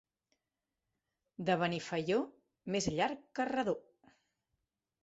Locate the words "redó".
3.53-3.79